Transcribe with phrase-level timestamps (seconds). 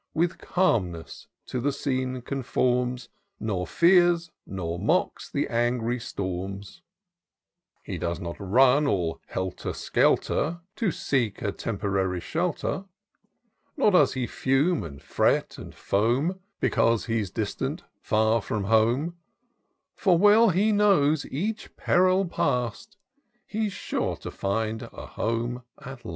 [0.15, 3.09] With calmness to the scene conforms.
[3.39, 6.81] Nor fears nor mocks the angry storms:
[7.83, 12.85] He does not run, all helter skelter, To seek a temporary shelter;
[13.77, 19.17] Nor does he fiime, and fret, and foam, Because he's distant far from home;
[19.93, 22.97] For well he knows, each peril past,
[23.45, 26.07] He's sure to find a home at last.